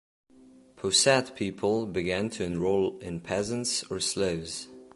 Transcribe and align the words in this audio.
Posad 0.77 1.35
people 1.35 1.85
began 1.85 2.31
to 2.31 2.43
enroll 2.43 2.97
in 3.01 3.19
Peasants 3.19 3.83
or 3.83 3.99
slaves. 3.99 4.67